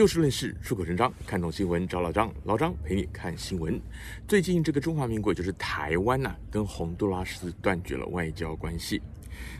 [0.00, 3.78] 就事论事，出口成章，看懂新闻找老张，老张陪你看新闻。
[4.26, 8.98] 最近这个中华民国就是台湾呐、跟洪都拉斯断绝了外交关系。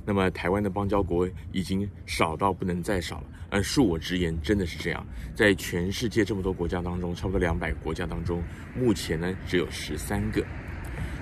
[0.03, 3.25] 那么台湾的邦交国已经少到不能再少了。
[3.51, 5.07] 而恕我直言，真的是这样。
[5.35, 8.43] 在全世界这么多国家当中，差不多两百个国家当中，
[8.75, 10.43] 目前呢只有十三个。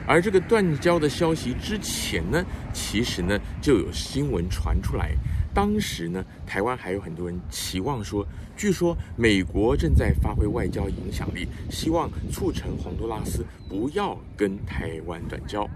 [0.07, 5.17] 而这个断交的消息之前呢，其实呢就有新闻传出来。
[5.59, 8.25] 当时呢，台湾还有很多人期望说，
[8.57, 15.69] 据说美国正在发挥外交影响力，希望促成洪都拉斯不要跟台湾断交。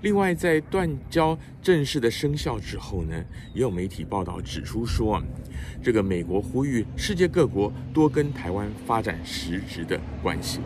[0.00, 5.22] 另外，在断交正式的生效之后呢，也有媒体报道指出说，
[5.82, 10.58] 这个美国呼吁世界各国多跟台湾发展实质的关系。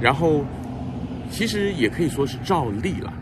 [0.00, 0.42] 然后，
[1.30, 3.12] 其实也可以说是照例了。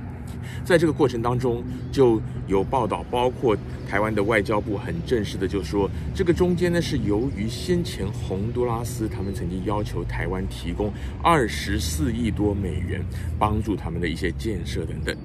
[0.68, 3.56] 在这个过程当中，就有报道，包括
[3.88, 13.02] 台湾的外交部很正式的就说，这个中间呢是由于先前洪都拉斯他们曾经要求台湾提供二十四亿多美元
[13.38, 15.16] 帮助他们的一些建设等等。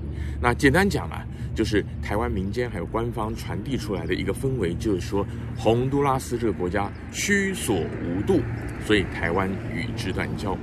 [0.42, 8.40] 那简单讲啊，就是台湾民间还有官方传递出来的一个氛围，就是说洪都拉斯这个国家须索无度，
[8.86, 10.58] 所以台湾与之断交。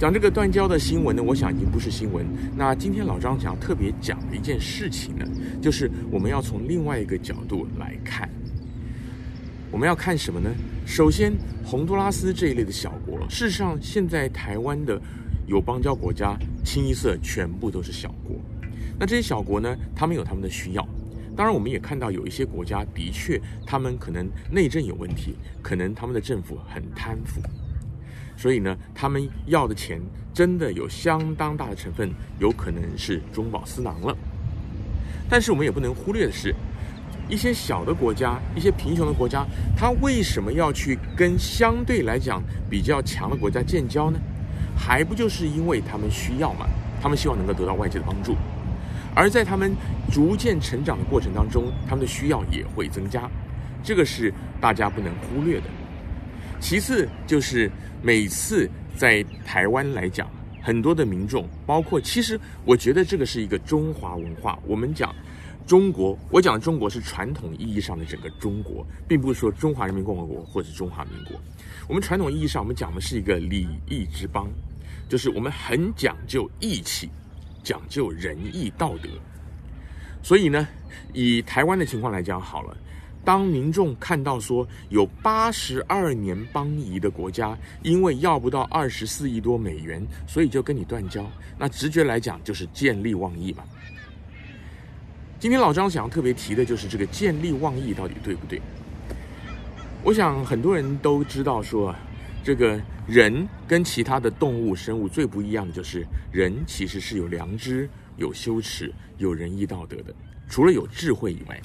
[0.00, 2.24] 讲这个断交的新闻呢，我想已经不是新闻。
[2.56, 5.26] 那今天老张想特别讲的一件事情呢，
[5.60, 8.26] 就是我们要从另外一个角度来看。
[9.70, 10.50] 我们要看什么呢？
[10.86, 14.98] 首先，洪都拉斯这一类的小国，事实上现在台湾的
[15.46, 18.34] 有邦交国家，清一色全部都是小国。
[18.98, 20.88] 那这些小国呢，他们有他们的需要。
[21.36, 27.42] 当然，我们也看到有一些国家的确，他们可能内政有问题，可能他们的政府很贪腐。
[28.40, 30.00] 所以呢，他们要的钱
[30.32, 34.16] 真的有相当大的成分，有可能是中饱私囊了。
[35.28, 36.54] 但是我们也不能忽略的是，
[37.28, 39.44] 一些小的国家，一些贫穷的国家，
[39.76, 44.18] 他为什么要去跟相对来讲比较强的国家建交呢？
[44.74, 46.66] 还不就是因为他们需要嘛？
[47.02, 48.34] 他们希望能够得到外界的帮助，
[49.14, 49.76] 而在他们
[50.10, 53.28] 逐渐成长的过程当中，他们的需要也会增加，
[53.84, 55.66] 这个是大家不能忽略的。
[56.60, 57.70] 其次就是
[58.02, 60.30] 每次在台湾来讲，
[60.62, 64.58] 很多的民众，包括其实我觉得这个是一个中华文化。
[64.66, 65.14] 我们讲
[65.66, 71.40] 中国，我讲中国是传统意义上的整个中国，并不是说中华人民共和国或者中华民国。
[71.88, 74.48] 我们传统意义上，我们讲的是一个礼义之邦，
[75.08, 77.08] 就是我们很讲究义气，
[77.64, 79.08] 讲究仁义道德。
[80.22, 80.68] 所以呢，
[81.14, 82.76] 以台湾的情况来讲，好了。
[83.24, 93.62] 当民众看到说有八十二年邦谊的国家，因为要不到二十四亿多美元，所以就跟你断交，那直觉来讲就是见利忘义嘛。
[95.38, 98.60] 今天老张想要特别提的就是这个见利忘义到底对不对？
[100.02, 101.94] 我想很多人都知道说，
[102.42, 110.14] 这个人跟其他的动物生物最不一样的就是人其实是有良知、有羞耻、有仁义道德的，
[110.48, 111.60] 除了有智慧以外。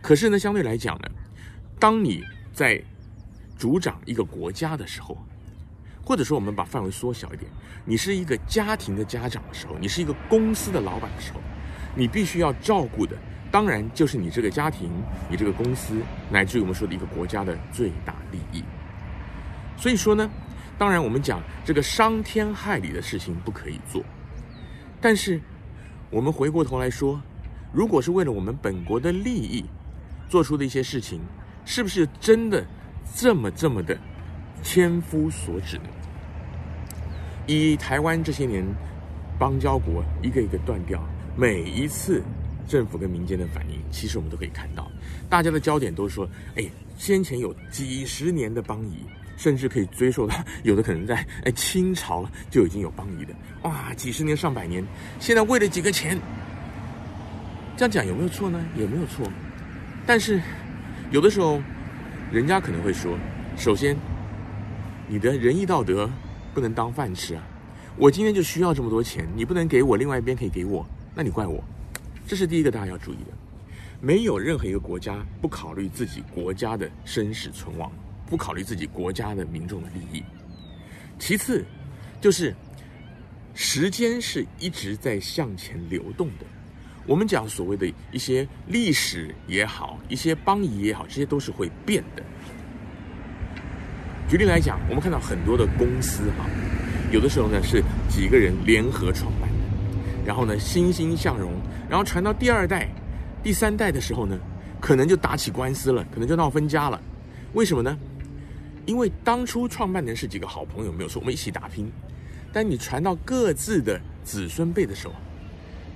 [0.00, 1.10] 可是呢，相对来讲呢，
[1.78, 2.22] 当你
[2.52, 2.82] 在
[3.58, 5.16] 主掌一个国家的时候，
[6.04, 7.50] 或者说我们把范围缩小一点，
[7.84, 11.40] 你是一个家庭的家长的时候，你是一个公司的老板的时候，
[11.94, 13.16] 你必须要照顾的，
[13.50, 14.90] 当然就是你这个家庭、
[15.28, 18.62] 你这个公司，乃至于我们说的一个国家的最大利益。
[19.76, 20.30] 所以说呢，
[20.78, 24.02] 当然我们讲这个伤天害理的事情不可以做，
[25.00, 25.40] 但是
[26.10, 27.20] 我们回过头来说，
[27.72, 29.64] 如果是为了我们本国的利益，
[30.28, 31.20] 做出的一些事情，
[31.64, 32.64] 是不是真的
[33.14, 33.96] 这么这么的
[34.62, 35.84] 千夫所指呢？
[37.46, 38.64] 以台湾这些年
[39.38, 41.02] 邦交国一个一个断掉，
[41.34, 42.22] 每一次
[42.66, 44.90] 政府跟民间的反应，其实我们都可以看到，
[45.30, 46.64] 大家的焦点都说：哎，
[46.98, 49.06] 先前有几十年的邦谊，
[49.38, 54.84] 甚至可以追溯到有的可能在哎清朝就已经有邦谊的，哇，几十年上百年，
[55.18, 56.20] 现在为了几个钱，
[57.76, 58.62] 这样讲有没有错呢？
[58.76, 59.26] 也没有错。
[60.08, 60.40] 但是，
[61.10, 61.60] 有的时候，
[62.32, 63.18] 人家可能会说：
[63.58, 63.94] 首先，
[65.06, 66.10] 你的仁义道德
[66.54, 67.46] 不能当饭吃啊！
[67.94, 71.62] 我今天就需要这么多钱，你不能给我，另外一边可以给我，那你怪我。
[72.26, 73.32] 这是第一个大家要注意的。
[74.00, 77.92] 没有任何一个国家不考虑自己国家的生死存亡，
[78.30, 80.24] 不考虑自己国家的民众的利益。
[81.18, 81.62] 其次，
[82.18, 82.56] 就是
[83.52, 86.46] 时间是一直在向前流动的。
[87.08, 92.22] 我们讲所谓的一些历史也好，一些邦谊也好，这些都是会变的。
[94.28, 96.44] 举例来讲，我们看到很多的公司哈，
[97.10, 99.48] 有的时候呢是几个人联合创办，
[100.22, 101.50] 然后呢欣欣向荣，
[101.88, 102.86] 然后传到第二代、
[103.42, 104.38] 第三代的时候呢，
[104.78, 107.00] 可能就打起官司了，可能就闹分家了。
[107.54, 107.96] 为什么呢？
[108.84, 111.90] 因为当初创办的是几个好朋友，没有错，我们一起打拼。
[112.52, 115.14] 但你传到各自的子孙辈的时候，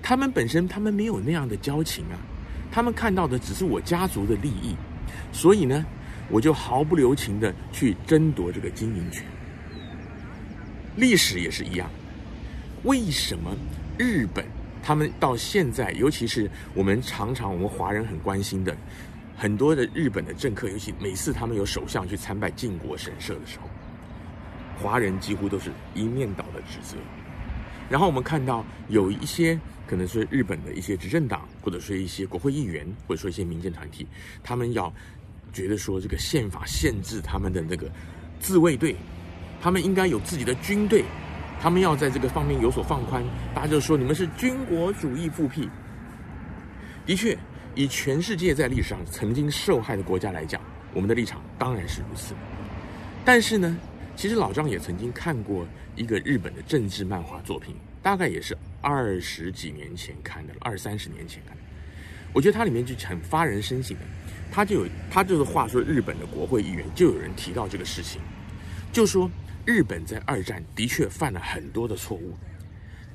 [0.02, 2.18] 他们本身他们没有那样的交情啊，
[2.72, 4.74] 他们看到的只是我家族的利益，
[5.32, 5.84] 所以呢，
[6.28, 9.24] 我就毫不留情的去争夺这个经营权。
[10.96, 11.88] 历史也是一样，
[12.82, 13.56] 为什么
[13.96, 14.44] 日本
[14.82, 18.76] 他们到现在，尤其是我们常常我们华人很关心的
[19.36, 23.68] 很多的日本的政客，尤其每次他们有首相去参拜靖国神社的时候，
[24.82, 26.96] 华人几乎都是一面倒的指责。
[27.88, 34.06] 然后我们看到有一些可能是日本的一些执政党，或者说一些国会议员，或者说一些民间团体，
[34.42, 34.92] 他们要
[35.52, 37.90] 觉得说这个宪法限制他们的那个
[38.40, 38.96] 自卫队。
[39.60, 41.04] 他们应该有自己的军队，
[41.60, 43.22] 他们要在这个方面有所放宽。
[43.54, 45.68] 大家就说你们是军国主义复辟。
[47.06, 47.38] 的确，
[47.76, 50.60] 以全世界在历史上曾经受害的国家来讲，
[50.92, 52.34] 我们的立场当然是如此。
[53.24, 53.78] 但是呢，
[54.22, 55.66] 其实老张也曾经看过
[55.96, 61.62] 一个日本的政治漫画作品，大概也是二十几年前看的，二三十年前看的。
[62.32, 63.96] 我觉得它里面就很发人深省，
[64.48, 68.20] 他就有他就是话说日本的国会议员就有人提到这个事情，
[68.92, 69.28] 就说。
[69.64, 72.32] 日本在二战的确犯了很多的错误，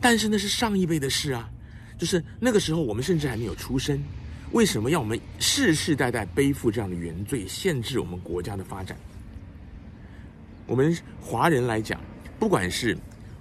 [0.01, 1.49] 但是那是上一辈的事啊，
[1.97, 3.97] 就是那个时候我们甚至还没有出生，
[4.51, 8.97] 为什么要我们世世代代背负这样的原罪，限制我们国家的发展？
[10.67, 11.99] 我们华人来讲，
[12.37, 12.95] 不管是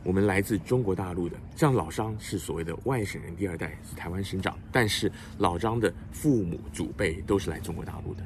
[0.05, 8.23] 我们来自中国大陆的，像老张是所谓的外省人第二代，是台湾生长，但是老张的父母祖辈都是来中国大陆的，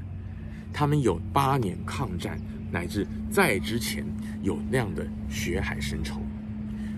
[0.70, 2.38] 他们有八年抗战。
[2.72, 4.04] 乃至在之前
[4.42, 6.20] 有那样的血海深仇，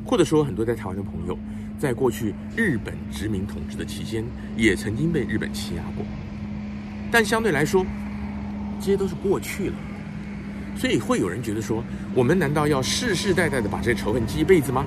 [0.05, 1.39] 或者说很多在台湾的朋友，
[1.79, 4.23] 在过去日本殖民统治的期间，
[4.55, 6.05] 也曾经被日本欺压过，
[7.11, 7.87] 但相对来说，
[8.81, 9.75] 这些都是过去了，
[10.77, 11.83] 所以会有人觉得说，
[12.15, 14.85] 我们难道要世世代代的把这些仇恨记一辈子吗？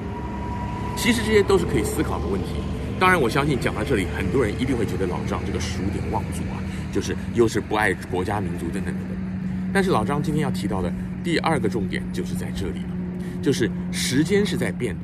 [0.98, 2.48] 其实这些都是可以思考的问题。
[3.00, 9.18] 当然，我相信讲到这里，很多人一定会觉得老张这个数典忘祖啊，就是又是不爱国家民族等等等等。
[9.74, 10.92] 但是老张今天要提到的
[11.22, 12.90] 第二个重点就是在这里了，
[13.42, 15.02] 就是时间是在变的，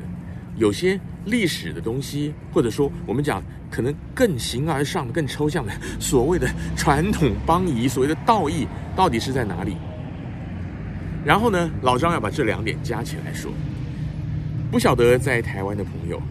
[0.56, 9.75] 有些历史的东西，或者说我们讲可能更形而上、更抽象的所谓的传统邦谊、所谓的道义，到底是在哪里？
[11.24, 13.52] 然后呢，老张要把这两点加起来说，
[14.72, 16.22] 不晓得在台湾的朋友，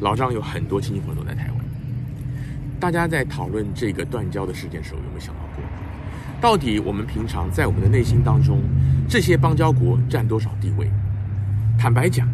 [0.00, 1.56] 老张有很多亲戚朋友都在台湾，
[2.78, 5.62] 大家在讨论这个断交的事件的时候，有没有想到过？
[6.40, 8.62] 到底我们平常在我们的内心当中，
[9.06, 10.90] 这些邦交国占多少地位？
[11.78, 12.26] 坦白讲，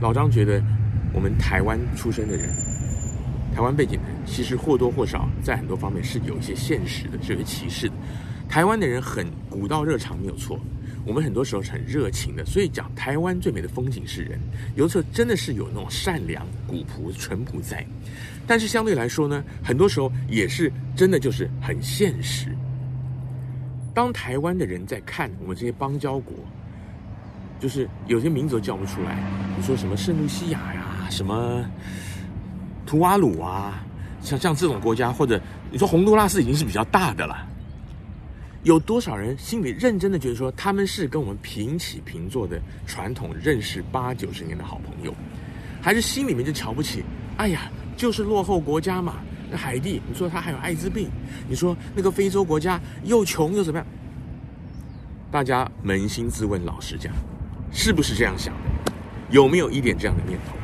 [0.00, 0.62] 老张觉得
[1.12, 2.48] 我们台湾出生的人，
[3.52, 7.94] 台湾背景的人，其实或多或少在很多方面是有一些现实的，是有些歧视的。
[8.48, 10.58] 台湾的人很古道热肠没有错，
[11.06, 14.38] 我们很多时候是很热情的，所以讲台湾最美的风景是人，
[14.76, 17.84] 有时候真的是有那种善良、古朴、淳朴在。
[18.46, 22.54] 但是相对来说呢，很多时候也是真的就是很现实。
[23.94, 26.34] 当台湾的人在看我们这些邦交国，
[27.58, 29.18] 就是有些名字都叫不出来。
[29.56, 31.64] 你说什么圣露西亚呀，什么
[32.86, 33.84] 图瓦鲁啊，
[34.22, 35.40] 像像这种国家，或者
[35.70, 37.46] 你说洪都拉斯已经是比较大的了。
[38.62, 45.14] 有多少人心里认真的觉得说他们是跟我们平起平坐的传统认识八九十年的好朋友，
[45.80, 47.02] 还是心里面就瞧不起？
[47.38, 49.16] 哎呀，就是落后国家嘛。
[49.50, 51.08] 那海地，你说他还有艾滋病？
[51.48, 53.86] 你说那个非洲国家又穷又怎么样？
[55.30, 57.12] 大家扪心自问，老实讲，
[57.72, 58.92] 是不是这样想的？
[59.30, 60.56] 有没有一点这样的念头？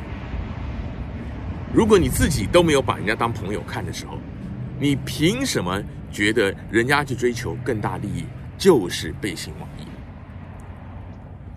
[1.73, 4.19] 如果你自己都没有把人家当朋友看的时候，
[4.79, 8.25] 你凭什么觉得人家去追求更大利益
[8.57, 9.87] 就是背信忘义？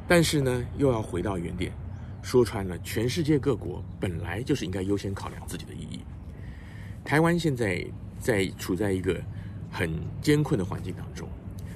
[0.06, 1.72] 但是呢，又要回到原点，
[2.20, 6.00] 说穿了，全世界各国本来就是应该优先考量自己的利益。
[7.04, 7.84] 台湾现在
[8.18, 9.18] 在处在一个
[9.70, 9.90] 很
[10.20, 11.28] 艰困的环境当中，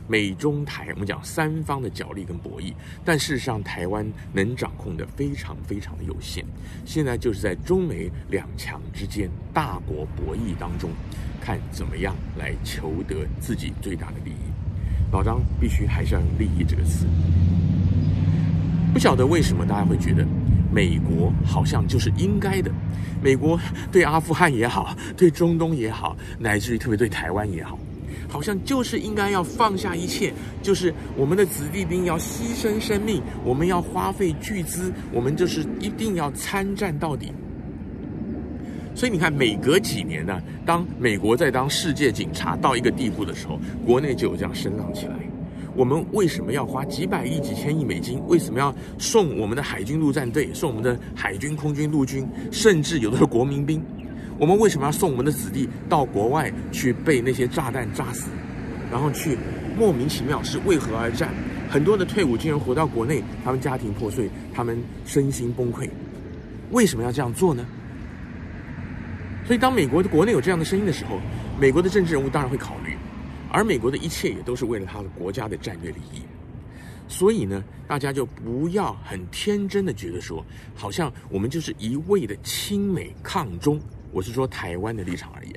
[0.06, 6.44] 美中台我们讲三方的角力跟博弈，但事实上台湾能掌控的非常非常的有限。
[6.84, 10.90] 现在就是在中美两强之间大国博弈当中，
[11.40, 14.52] 看怎么样来求得自己最大的利益。
[15.12, 17.06] 老张必须还是要用“利益”这个词。
[18.92, 20.26] 不晓得为什么大家会觉得。
[20.73, 22.68] 美国好像就是应该的，
[23.23, 23.56] 美国
[23.92, 27.78] 对阿富汗也好，对中东也好，乃至于特别对台湾也好，
[28.28, 37.32] 好像就是应该要放下一切，就是我们的子弟兵要牺牲生命，我们要花费巨资，我们就是一定要参战到底。
[38.94, 45.16] 所以你看，每隔几年呢，当美国在当世界警察到一个地步的时候，国内就有这样声浪起来。
[45.76, 48.22] 我们为什么要花几百亿、几千亿美金？
[48.28, 53.82] 为什么要送我们的海军陆战队、送我们的海军、空军、陆军，甚至有的是国民兵？
[54.44, 58.28] 我们为什么要送我们的子弟到国外去被那些炸弹炸死，
[58.92, 59.38] 然后去
[59.74, 61.32] 莫名其妙是为何而战？
[61.66, 65.88] 很多的退伍军人回到国内，他们家庭破碎，他们身心崩溃，
[66.72, 67.64] 为什么要这样做呢？
[69.46, 71.18] 所以，当美国的国内有这样的声音的时候，
[71.58, 72.94] 美国的政治人物当然会考虑，
[73.50, 76.20] 而美国的一切也都是为了他的国家的战略利益。
[77.08, 83.80] 所以呢，大家就不要很天真的觉得说，好像我们就是一味的亲美抗中。
[84.14, 85.52] 我是说台湾的立场而言，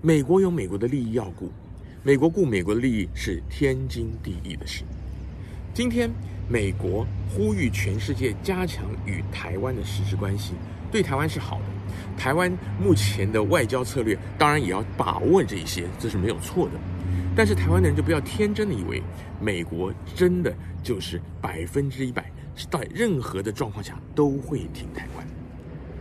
[0.00, 1.50] 美国有美国的利益要顾，
[2.04, 4.84] 美国顾美国的利益是天经地义的事。
[5.74, 6.08] 今天
[6.48, 10.52] 美国呼吁全世界加强与台湾的实质关系，
[10.92, 11.64] 对台湾是好的。
[12.16, 16.74] 台湾目前的外交策略当然也要把握这些，这是没有错的。
[17.34, 19.02] 但是台湾的人就不要天真的以为
[19.40, 20.54] 美国真的
[20.84, 22.30] 就是百分之一百，
[22.70, 25.19] 在任何的状况下都会挺台湾。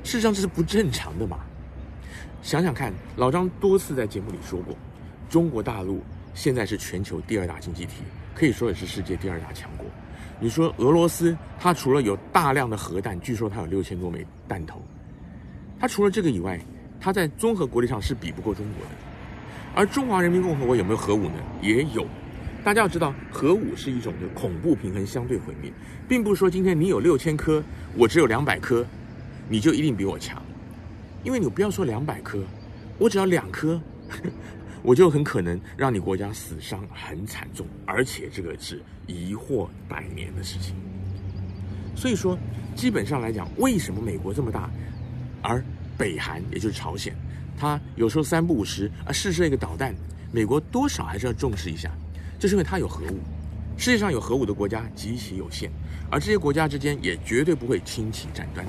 [0.09, 1.37] 事实上这是不正常的嘛？
[2.41, 4.75] 想想看，老张多次在节目里说过，
[5.29, 6.01] 中国大陆
[6.33, 7.97] 现在是全球第二大经济体，
[8.33, 9.85] 可以说也是世界第二大强国。
[10.39, 14.81] 你说俄罗斯，它除了有大量的核弹，据说它有六千多枚弹头，
[15.79, 16.59] 它除了这个以外，
[16.99, 18.91] 它在综合国力上是比不过中国的。
[19.75, 21.35] 而中华人民共和国有没有核武呢？
[21.61, 22.03] 也有。
[22.63, 25.71] 大家要知道，核武是一种的恐怖平衡相对毁灭，
[26.07, 27.63] 并不是说今天你有六千颗，
[27.95, 28.83] 我只有两百颗。
[29.50, 30.41] 你就一定比我强，
[31.24, 32.44] 因为你不要说两百颗，
[33.00, 33.82] 我只要两颗，
[34.84, 40.75] 我就很可能让你国家死伤很惨重，而且这个是遗祸百年的事情。
[41.96, 42.38] 所以说，
[42.75, 44.70] 基本上来讲，为什么美国这么大，
[45.41, 45.63] 而
[45.98, 47.13] 北韩也就是朝鲜，
[47.58, 49.94] 它有时候三不五时啊试射一个导弹，
[50.32, 51.91] 美国多少还是要重视一下，
[52.38, 53.20] 就是因为它有核武。
[53.77, 55.72] 世界上有核武的国家极其有限，
[56.12, 58.65] 而这些国家之间也绝对不会轻启战端。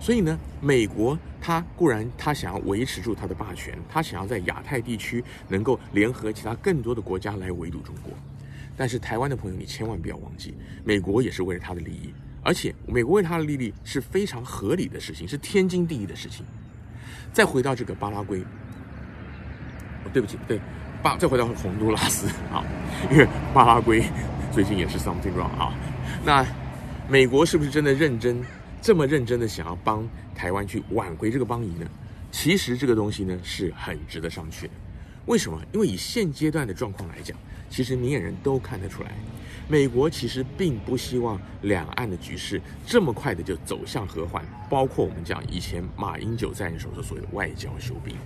[0.00, 8.12] 所以呢，美国它固然它想要维持住它的霸权，它想要在亚太地区能够联合其他更多的国家来围堵中国。
[8.76, 10.54] 但是台湾的朋友，你千万不要忘记，
[10.84, 16.46] 美国也是为了他的利益，而且美国为他的利益是非常合理的事情，是天经地义的事情。
[17.30, 18.42] 再回到这个巴拉圭，
[20.14, 20.58] 对不起，对，
[21.02, 22.64] 巴，再回到洪都拉斯啊，
[23.10, 24.02] 因为巴拉圭
[24.50, 25.74] 最近也是 something wrong 啊。
[26.24, 26.46] 那
[27.06, 28.42] 美国是不是真的认真？
[28.82, 31.86] 这么认真的想要帮台湾去挽回这个邦谊呢？
[32.32, 34.70] 其实这个东西呢是很值得商榷的。
[35.26, 35.60] 为什么？
[35.72, 37.36] 因为以现阶段的状况来讲，
[37.68, 39.12] 其实明眼人都看得出来，
[39.68, 48.16] 美国其实并不希望两岸的局势这么快的就走向和缓，包括我们讲以前马英九在任时候的所谓的外交休兵。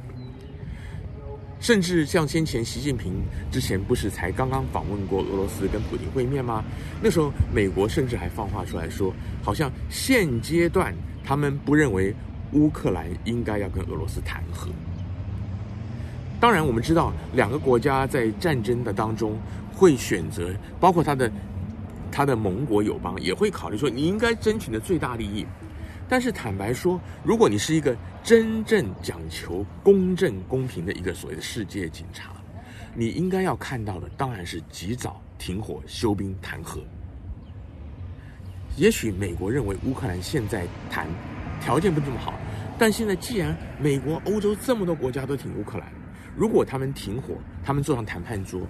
[1.65, 6.63] 甚至像先前习近平之前不是才刚刚访问过俄罗斯跟普京会面吗？
[7.01, 9.11] 那时候美国甚至还放话出来说，
[9.43, 10.95] 好像现阶段
[11.25, 12.15] 他们不认为
[12.53, 14.69] 乌克兰应该要跟俄罗斯谈和。
[16.39, 19.35] 当然，我们知道两个国家在战争的当中
[19.75, 21.33] 会选择，包括他的
[22.13, 25.47] 他的盟国友邦也会考虑说，你应该争取的最大利益。
[26.11, 32.31] 但是坦白说，如果你是一个真正讲求公正公平的一个所谓的世界警察，
[32.95, 36.81] 你应该要看到的当然是及早停火、休兵、谈和。
[38.79, 41.07] 也许美国认为乌克兰现在谈
[41.61, 42.33] 条件不这么好，
[42.79, 45.87] 但现在既然美国、欧洲这么多国家都挺乌克兰，
[46.35, 48.63] 如果他们停火，他们坐上谈判桌，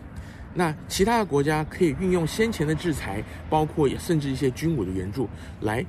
[0.52, 5.28] 那其他的国家可以运用先前的制裁，包括也甚至一些军武的援助
[5.60, 5.86] 来。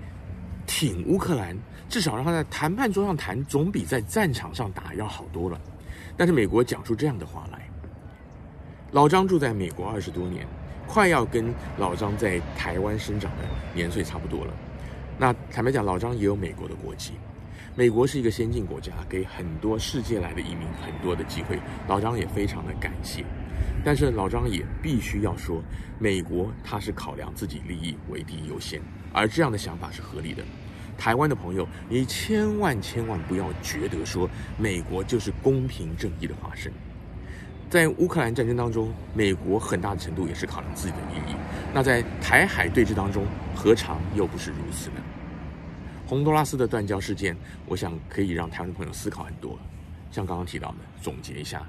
[0.65, 1.57] 挺乌克兰，
[1.87, 5.59] 至少让他在谈判桌上谈，总比在战场上打要好多了。
[6.17, 7.67] 但是美国讲出这样的话来，
[8.91, 10.45] 老张住在美国二十多年，
[10.87, 13.43] 快要跟老张在台湾生长的
[13.73, 14.53] 年岁差不多了。
[15.17, 17.13] 那坦白讲，老张也有美国的国籍，
[17.75, 23.23] 美国是一个先进国家，给很多世界来的移民很多的机会，老张也非常的感谢。
[23.83, 25.63] 但是老张也必须要说，
[25.99, 28.81] 美国他是考量自己利益为第一优先。
[29.13, 30.43] 而这样的想法是合理的。
[30.97, 36.71] 台湾的朋友，你千万千万不要觉得说美国就是公平正义的化身。
[37.69, 41.35] 在乌克兰战争当中，美国很大的程度也是考量自己的利益。
[41.73, 44.97] 那在台海对峙当中，何尝又不是如此呢？
[46.05, 49.57] 洪都拉斯的断交事件，我想可以让台湾的朋友思考很多。
[50.11, 51.61] 像刚刚提到的，总结一下，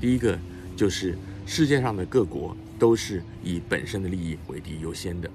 [0.00, 0.38] 第一个
[0.76, 1.16] 就是
[1.46, 5.30] 世界上的各国都是以本身的利益为第一优先的。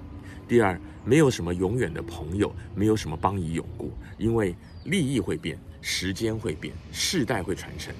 [0.46, 4.54] 第二，没有什么永远的朋友，没有什么邦谊永固，因为
[4.84, 7.94] 利益会变，时间会变，世代会传承。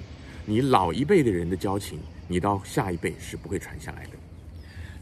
[0.45, 4.11] 你老一辈的人的交情，你到下一辈是不会传下来的。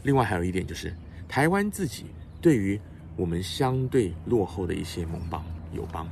[0.04, 0.94] 另外还有一点就是，
[1.28, 2.06] 台湾自己
[2.40, 2.80] 对于
[3.16, 5.44] 我们相对落后的一些盟邦
[5.74, 6.08] 友邦，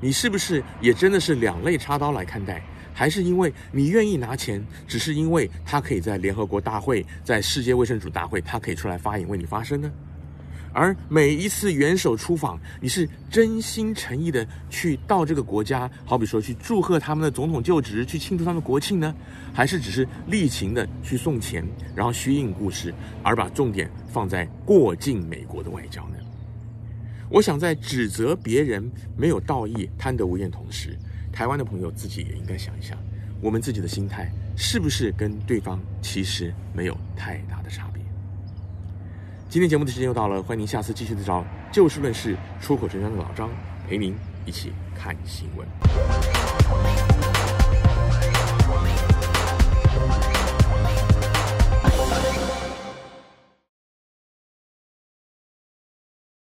[0.00, 2.62] 你是不是也真的是两肋插刀来看待？
[2.92, 9.90] 还是因为你愿意拿钱，只是因为他可以在联合国大会、在世界卫生组大会，他可以出来发言为你发声呢？
[10.72, 19.14] 而每一次元首出访，你是真心诚意的去到这个国家，好比说去祝贺他们的总统就职，去庆祝他们国庆呢？
[19.52, 26.16] 还是只是例行的去送钱，然后虚应故事，而把重点放在过境美国的外交呢？
[27.30, 30.98] 我想在指责别人没有道义、贪得无厌同时，
[31.32, 32.98] 台湾的朋友自己也应该想一想，
[33.40, 38.02] 我们自己的心态是不是跟对方其实没有太大的差别？
[39.48, 43.48] 今天节目的时间又到了，欢迎您下次继续的找就事论事、出口成章的老张
[43.88, 44.12] 陪您
[44.44, 46.09] 一起看新闻。